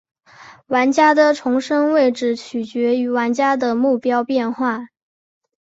[0.69, 4.87] 玩家的重生位置取决于玩家的目标变化。